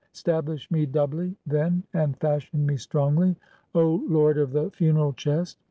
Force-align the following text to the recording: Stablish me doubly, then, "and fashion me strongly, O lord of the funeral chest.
Stablish 0.13 0.71
me 0.71 0.87
doubly, 0.87 1.35
then, 1.45 1.83
"and 1.93 2.17
fashion 2.17 2.65
me 2.65 2.75
strongly, 2.75 3.35
O 3.75 4.01
lord 4.09 4.39
of 4.39 4.51
the 4.51 4.71
funeral 4.71 5.13
chest. 5.13 5.59